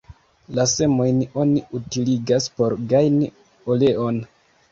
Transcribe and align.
La 0.59 0.63
semojn 0.69 1.19
oni 1.43 1.61
utiligas 1.79 2.49
por 2.61 2.77
gajni 2.93 3.31
oleon. 3.75 4.21